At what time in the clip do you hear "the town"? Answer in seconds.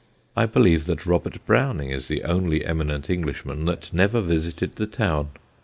4.71-5.29